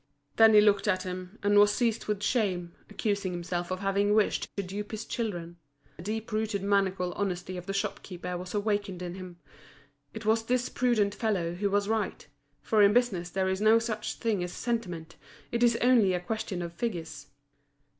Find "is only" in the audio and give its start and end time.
15.61-16.15